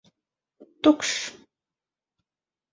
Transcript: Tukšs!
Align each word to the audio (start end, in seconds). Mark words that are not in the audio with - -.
Tukšs! 0.81 1.21